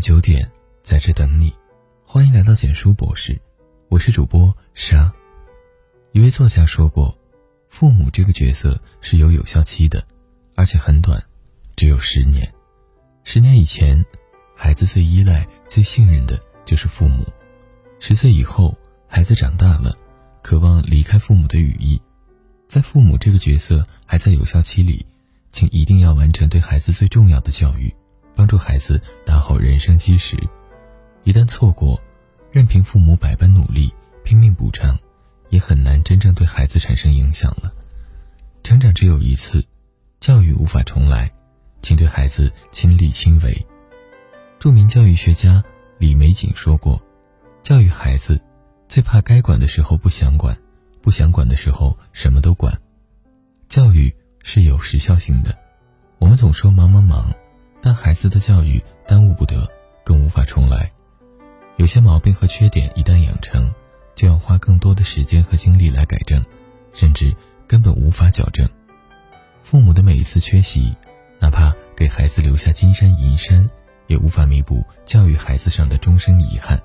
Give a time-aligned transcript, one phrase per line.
[0.00, 0.50] 九点，
[0.82, 1.52] 在这等你。
[2.06, 3.38] 欢迎来到简书博士，
[3.90, 5.12] 我是主播沙。
[6.12, 7.14] 一位作家说过，
[7.68, 10.02] 父母这个角色是有有效期的，
[10.54, 11.22] 而且很短，
[11.76, 12.50] 只有十年。
[13.24, 14.02] 十年以前，
[14.56, 17.22] 孩子最依赖、最信任的就是父母；
[17.98, 18.74] 十岁以后，
[19.06, 19.94] 孩子长大了，
[20.42, 22.00] 渴望离开父母的羽翼。
[22.66, 25.04] 在父母这个角色还在有效期里，
[25.52, 27.94] 请一定要完成对孩子最重要的教育。
[28.34, 30.36] 帮助孩子打好人生基石，
[31.24, 32.00] 一旦错过，
[32.50, 33.94] 任凭父母百般努力
[34.24, 34.96] 拼命补偿，
[35.48, 37.72] 也很难真正对孩子产生影响了。
[38.62, 39.64] 成长只有一次，
[40.20, 41.30] 教育无法重来，
[41.82, 43.66] 请对孩子亲力亲为。
[44.58, 45.62] 著名教育学家
[45.98, 47.00] 李玫瑾说过
[47.62, 48.40] ：“教育孩子，
[48.88, 50.56] 最怕该管的时候不想管，
[51.00, 52.78] 不想管的时候什么都管。
[53.68, 55.56] 教育是有时效性的，
[56.18, 57.32] 我们总说忙忙忙。”
[57.82, 59.66] 但孩子的教育耽误不得，
[60.04, 60.90] 更无法重来。
[61.76, 63.72] 有些毛病和缺点一旦养成，
[64.14, 66.44] 就要花更多的时间和精力来改正，
[66.92, 67.34] 甚至
[67.66, 68.68] 根本无法矫正。
[69.62, 70.94] 父母的每一次缺席，
[71.40, 73.68] 哪怕给孩子留下金山银山，
[74.08, 76.78] 也无法弥补教育孩子上的终生遗憾。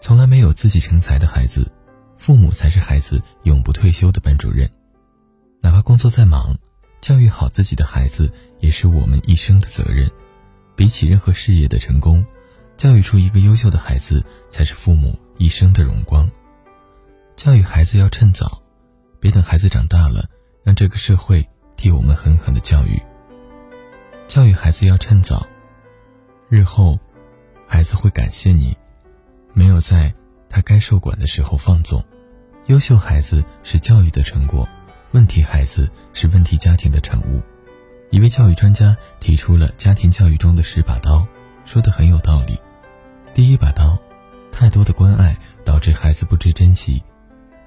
[0.00, 1.70] 从来没有自己成才的孩子，
[2.16, 4.70] 父母才是孩子永不退休的班主任。
[5.60, 6.56] 哪怕工作再忙。
[7.00, 10.10] 教育好自己的孩子，也是我们一生的责任。
[10.76, 12.24] 比起任何事业的成功，
[12.76, 16.30] 教育出一个优秀的孩子，才是父母一生的荣光。
[17.36, 18.62] 教育孩子要趁早，
[19.18, 20.28] 别等孩子长大了，
[20.62, 23.00] 让这个社会替我们狠狠的教育。
[24.26, 25.46] 教育孩子要趁早，
[26.48, 26.98] 日后，
[27.66, 28.76] 孩子会感谢你，
[29.52, 30.14] 没有在
[30.48, 32.04] 他该受管的时候放纵。
[32.66, 34.68] 优秀孩子是教育的成果。
[35.12, 37.40] 问题孩子是问题家庭的产物。
[38.10, 41.26] 一位教育专家提出了家庭教育中的十把刀，
[41.64, 42.60] 说的很有道理。
[43.34, 43.98] 第一把刀，
[44.52, 47.02] 太多的关爱导致孩子不知珍惜；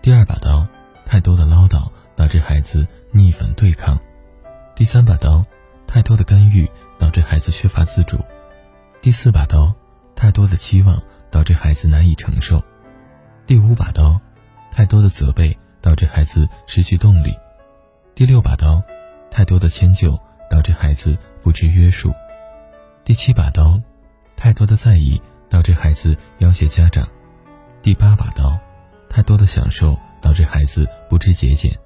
[0.02, 0.66] 第二把刀，
[1.06, 3.98] 太多的唠叨导致孩子逆反对抗；
[4.76, 5.46] 第三把刀，
[5.86, 8.18] 太多的干预导致孩子缺乏自主；
[9.02, 9.74] 第四把刀，
[10.16, 10.98] 太多的期望
[11.30, 12.58] 导致孩子难以承受；
[13.46, 14.20] 第五把刀，
[14.72, 15.58] 太多的责备。
[15.84, 17.38] 导致孩子失去动力。
[18.16, 18.82] 第六把刀，
[19.30, 20.18] 太多的迁就
[20.50, 22.14] 导致孩子不知约束。
[23.04, 23.78] 第七把刀，
[24.38, 27.06] 太多的在意导致孩子要挟家长。
[27.82, 28.58] 第八把刀，
[29.10, 31.78] 太多的享受导致孩子不知节俭。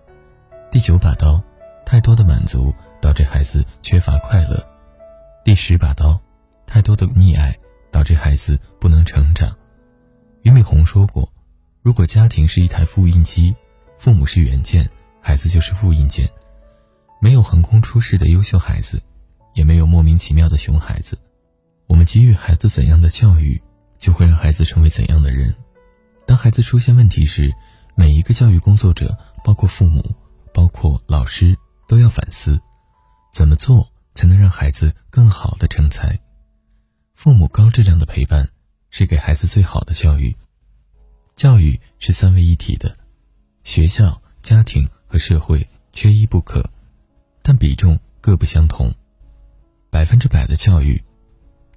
[0.69, 1.41] 第九把刀，
[1.83, 2.71] 太多的满足
[3.01, 4.63] 导致孩子缺乏快乐。
[5.43, 6.21] 第十把刀，
[6.67, 7.57] 太多的溺爱
[7.91, 9.49] 导致孩子不能成长。
[10.43, 11.27] 俞敏洪说过
[11.81, 13.55] ：“如果家庭是一台复印机。”
[13.97, 14.89] 父母是原件，
[15.21, 16.29] 孩子就是复印件。
[17.19, 19.01] 没有横空出世的优秀孩子，
[19.53, 21.17] 也没有莫名其妙的熊孩子。
[21.87, 23.59] 我们给予孩子怎样的教育，
[23.97, 25.53] 就会让孩子成为怎样的人。
[26.27, 27.51] 当孩子出现问题时，
[27.95, 30.03] 每一个教育工作者，包括父母，
[30.53, 32.61] 包括老师，都要反思：
[33.33, 36.19] 怎么做才能让孩子更好的成才？
[37.15, 38.47] 父母高质量的陪伴，
[38.91, 40.35] 是给孩子最好的教育。
[41.35, 42.95] 教育是三位一体的。
[43.67, 46.63] 学校、家庭和社会缺一不可，
[47.41, 48.89] 但比重各不相同。
[49.89, 51.03] 百分之百的教育，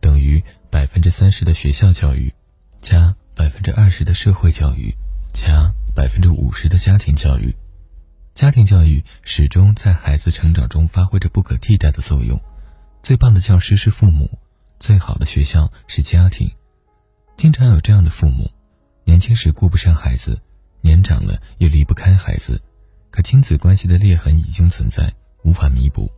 [0.01, 0.41] 等于
[0.71, 2.33] 百分之三十的学校教育，
[2.81, 4.95] 加百分之二十的社会教育，
[5.35, 7.53] 加百分之五十的家庭教育。
[8.35, 12.41] 家庭教育始终在孩子成长中发挥着不可替代的作用。
[13.03, 14.31] 最棒的教师是父母，
[14.79, 16.49] 最好的学校是家庭。
[17.37, 18.49] 经常有这样的父母，
[19.03, 20.41] 年轻时顾不上孩子。
[20.83, 22.61] 年长了又离不开孩子，
[23.11, 26.11] 可亲子关系的裂痕已经存在，无法弥补。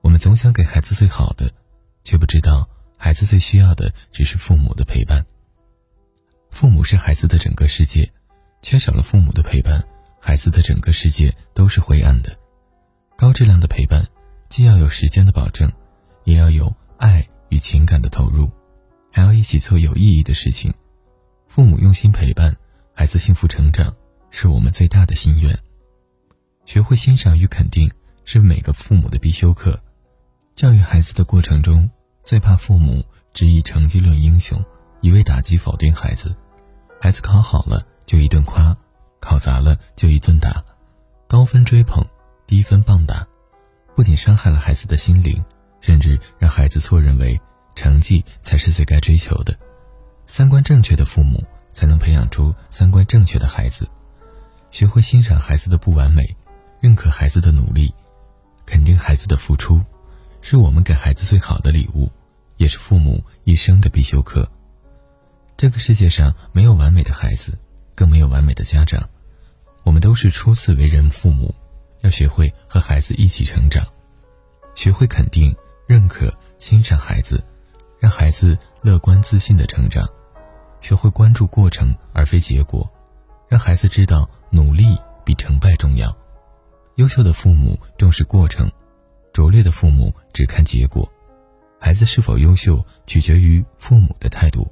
[0.00, 1.52] 我们总想给孩子最好的，
[2.02, 5.24] 却不知道孩子最需要的只是父母的陪伴。
[6.50, 8.10] 父母是孩子的整个世界，
[8.62, 9.84] 缺少了父母的陪伴，
[10.20, 12.36] 孩子的整个世界都是灰暗的。
[13.16, 14.04] 高质量的陪伴，
[14.48, 15.70] 既要有时间的保证，
[16.24, 18.50] 也要有爱与情感的投入，
[19.12, 20.72] 还要一起做有意义的事情。
[21.48, 22.56] 父母用心陪伴。
[22.98, 23.94] 孩子幸福成长
[24.28, 25.56] 是我们最大的心愿。
[26.64, 27.88] 学会欣赏与肯定
[28.24, 29.80] 是每个父母的必修课。
[30.56, 31.88] 教育孩子的过程中，
[32.24, 33.00] 最怕父母
[33.32, 34.60] 只以成绩论英雄，
[35.00, 36.34] 一味打击否定孩子。
[37.00, 38.76] 孩子考好了就一顿夸，
[39.20, 40.60] 考砸了就一顿打，
[41.28, 42.04] 高分追捧，
[42.48, 43.24] 低分棒打，
[43.94, 45.40] 不仅伤害了孩子的心灵，
[45.80, 47.40] 甚至让孩子错认为
[47.76, 49.56] 成绩才是最该追求的。
[50.26, 51.40] 三观正确的父母。
[51.78, 53.88] 才能培养出三观正确的孩子，
[54.72, 56.34] 学会欣赏孩子的不完美，
[56.80, 57.94] 认可孩子的努力，
[58.66, 59.80] 肯定孩子的付出，
[60.40, 62.10] 是我们给孩子最好的礼物，
[62.56, 64.50] 也是父母一生的必修课。
[65.56, 67.56] 这个世界上没有完美的孩子，
[67.94, 69.08] 更没有完美的家长。
[69.84, 71.54] 我们都是初次为人父母，
[72.00, 73.86] 要学会和孩子一起成长，
[74.74, 75.54] 学会肯定、
[75.86, 76.28] 认可、
[76.58, 77.40] 欣赏孩子，
[78.00, 80.04] 让孩子乐观自信的成长；
[80.80, 82.88] 学会关注过程而非结果，
[83.48, 86.16] 让孩子知道努力比成败重要。
[86.96, 88.70] 优秀的父母重视过程，
[89.32, 91.10] 拙劣的父母只看结果。
[91.80, 94.68] 孩子是否优秀，取决于父母的态度。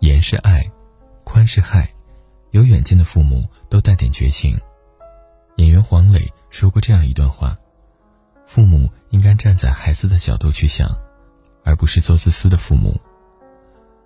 [0.00, 0.64] 严是爱，
[1.22, 1.88] 宽是害。
[2.50, 4.56] 有远见的父母都带点绝情。
[5.56, 7.56] 演员黄磊说过这样一段话：
[8.46, 10.88] 父母应该站在孩子的角度去想，
[11.64, 13.00] 而不是做自私的父母。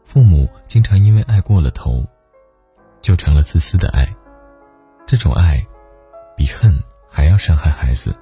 [0.09, 2.03] 父母经常因为爱过了头，
[2.99, 4.09] 就成了自私的爱。
[5.07, 5.63] 这种爱，
[6.35, 8.17] 比恨还要伤害孩子。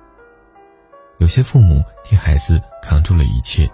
[1.18, 3.70] 有些父母替孩子扛住了一切，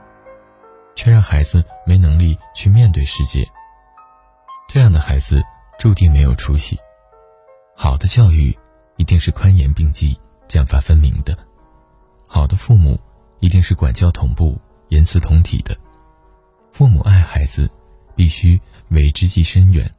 [0.94, 3.48] 却让孩子没能力去面对世界。
[4.68, 5.42] 这样的孩子
[5.78, 6.78] 注定没有出息。
[7.74, 8.54] 好的教育
[8.98, 11.34] 一定是宽严并济、奖罚分明的；
[12.28, 13.00] 好的父母
[13.40, 15.74] 一定是管教同步、言辞同体的。
[16.70, 17.70] 父母爱孩子，
[18.22, 18.60] 必须
[18.90, 19.92] 为之计深远，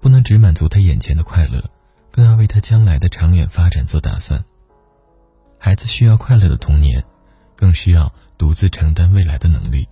[0.00, 1.62] 不能只满足他眼前的快乐，
[2.10, 4.42] 更要为他将来的长远发展做打算。
[5.58, 7.04] 孩子需要快乐的童年，
[7.54, 9.86] 更需要独自承担未来的能力。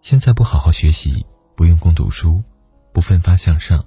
[0.00, 1.26] 现在不好好学习，
[1.56, 2.40] 不用功读书。
[2.92, 3.84] 不奋发向上，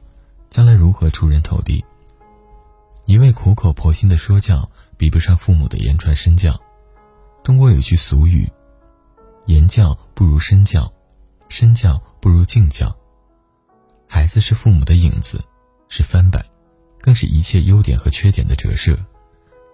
[0.49, 1.85] 将来如何出人头地？
[3.05, 6.59] 一味苦口婆心的说教，比不上父母的言传身教。
[7.45, 8.51] 中国有句俗语
[9.47, 10.91] ：“言教不如身教，
[11.47, 12.93] 身教不如敬教。”
[14.15, 15.43] 孩子是父母的影子，
[15.89, 16.41] 是翻版，
[17.01, 18.97] 更是一切优点和缺点的折射。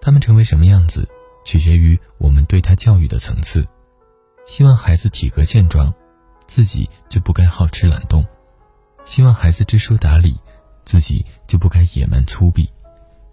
[0.01, 1.07] 他们成为什么样子，
[1.45, 3.63] 取决于我们对他教育的层次。
[4.47, 5.93] 希望孩子体格健壮，
[6.47, 8.25] 自己就不该好吃懒动。
[9.05, 10.35] 希望孩子知书达理，
[10.85, 12.67] 自己就不该野蛮粗鄙；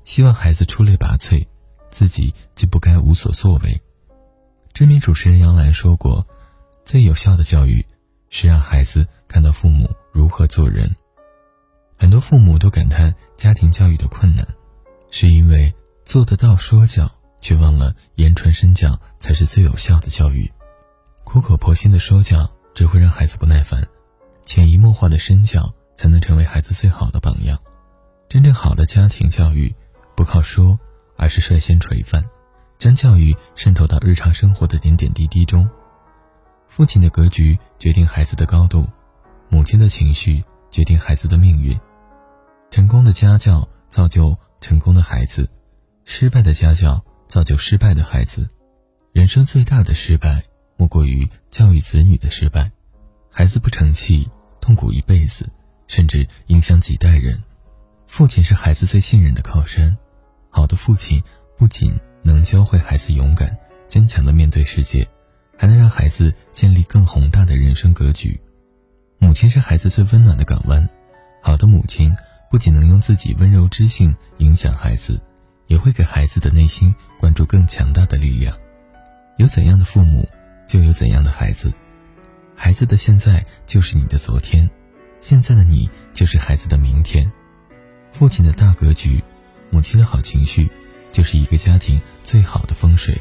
[0.05, 1.43] 希望孩子出类拔萃，
[1.90, 3.81] 自己就不该无所作为。
[4.75, 6.25] 知名主持人杨澜说过
[6.84, 7.82] ：“最有效的教育，
[8.28, 10.94] 是让孩子看到父母如何做人。”
[11.99, 14.47] 很多父母都感叹家庭教育的困难，
[15.11, 15.75] 是因为
[16.05, 17.11] 做得到说教，
[17.41, 20.50] 却忘了言传身教才是最有效的教育。
[21.25, 23.87] 苦口婆心的说教，只会让孩子不耐烦。
[24.45, 27.59] 潜移默化的身教才能成为孩子最好的榜样。
[28.29, 29.75] 真正好的家庭教育，
[30.15, 30.79] 不靠说，
[31.17, 32.23] 而是率先垂范，
[32.79, 35.69] 将教育渗透到日常生活的点点滴滴中。
[36.69, 38.87] 父亲的格局决定孩子的高度，
[39.51, 41.79] 母亲的情绪决定孩子的命运。
[42.70, 45.49] 成功的家教造就成功的孩子，
[46.05, 48.49] 失败的家教造就失败的孩子。
[49.12, 50.43] 人生最大的失败，
[50.76, 52.70] 莫过于教育子女的失败。
[53.31, 54.29] 孩子不成器。
[54.61, 55.49] 痛苦一辈子，
[55.87, 57.43] 甚至影响几代人。
[58.06, 59.97] 父亲是孩子最信任的靠山。
[60.50, 61.23] 好的父亲
[61.56, 63.56] 不仅能教会孩子勇敢、
[63.87, 65.09] 坚强的面对世界，
[65.56, 68.38] 还能让孩子建立更宏大的人生格局。
[69.19, 70.87] 母亲是孩子最温暖的港湾。
[71.41, 72.15] 好的母亲
[72.58, 75.22] 不仅能用自己温柔知性影响孩子，
[75.69, 78.52] 也会给孩子的内心灌注更强大的力量。
[79.37, 80.28] 有怎样的父母，
[80.66, 81.72] 就有怎样的孩子。
[82.56, 84.69] 孩子的现在就是你的昨天，
[85.20, 87.31] 现在的你就是孩子的明天。
[88.10, 89.22] 父亲的大格局，
[89.70, 90.69] 母亲的好情绪，
[91.12, 93.17] 就是一个家庭最好的风水。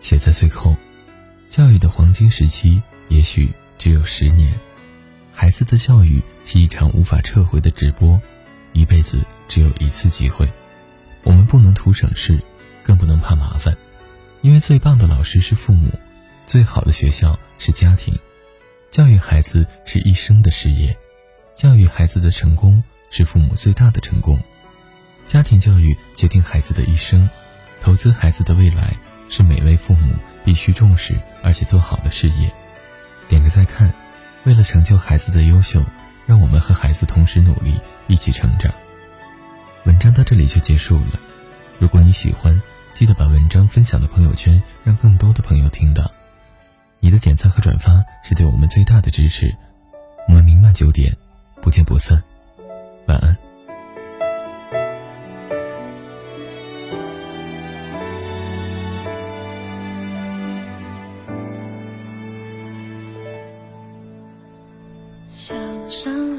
[0.00, 0.74] 写在最后，
[1.46, 4.58] 教育的黄金时期也许只有十年。
[5.30, 8.18] 孩子的教育是一场无法撤回的直播，
[8.76, 10.46] 一辈子只有一次机会。
[11.22, 12.38] 我们不能图省事，
[12.82, 13.74] 更不能怕麻烦，
[14.42, 15.88] 因为最棒的老师是父母，
[16.44, 18.14] 最好的学校是家庭。
[18.90, 20.96] 教育孩子是一生的事业，
[21.54, 24.38] 教育孩子的成功是父母最大的成功。
[25.26, 27.28] 家庭教育决定孩子的一生，
[27.80, 28.94] 投资孩子的未来
[29.28, 30.14] 是每位父母
[30.44, 32.52] 必须重视而且做好的事业。
[33.26, 33.92] 点个再看，
[34.44, 35.82] 为了成就孩子的优秀，
[36.26, 37.74] 让我们和孩子同时努力，
[38.08, 38.72] 一起成长。
[39.84, 41.20] 文章到这里就结束了。
[41.78, 42.60] 如果你喜欢，
[42.92, 46.10] 记得把文章分享到朋友圈，让更多的朋友听到。
[46.98, 49.54] 你的点赞和转发是对我们最大的支持，
[50.26, 51.16] 我们明晚九点
[51.62, 52.20] 不见不散，
[53.06, 53.45] 晚安。
[65.96, 66.35] 伤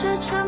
[0.00, 0.39] 是悄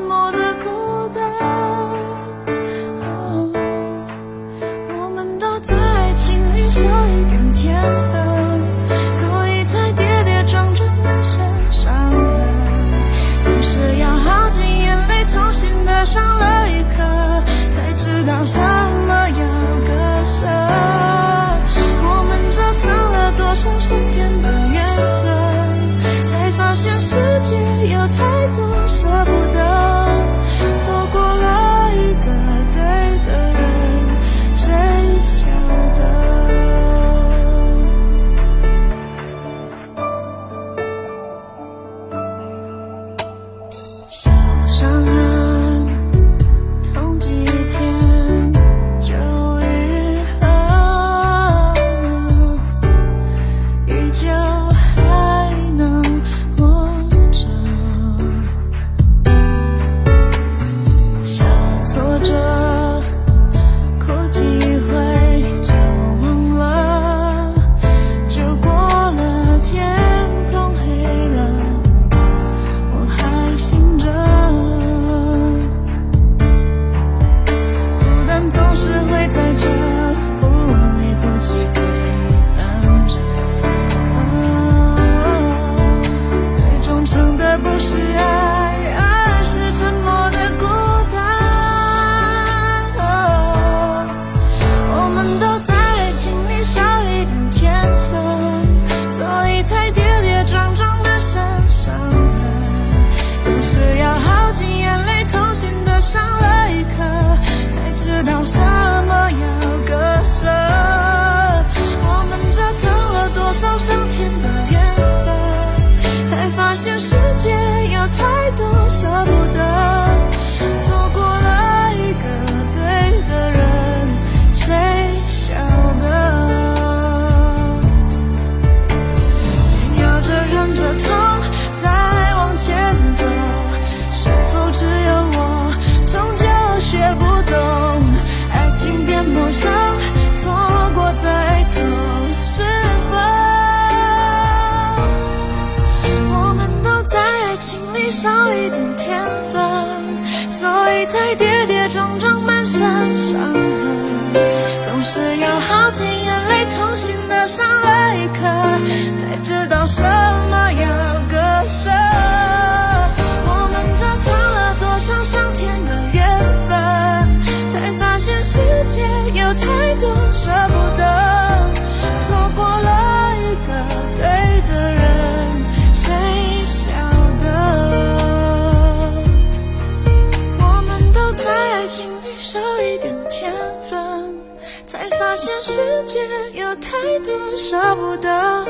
[185.32, 186.20] 发现世界
[186.60, 188.66] 有太多舍不得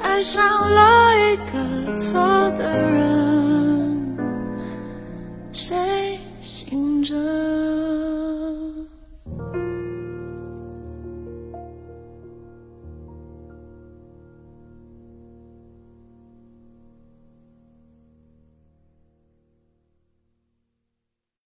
[0.00, 2.18] 爱上了一个错
[2.56, 4.16] 的人
[5.52, 7.14] 谁醒着